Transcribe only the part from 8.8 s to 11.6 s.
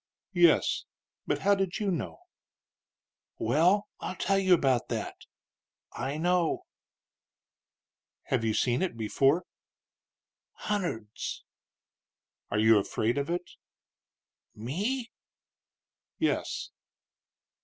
it before?" "Hunderds."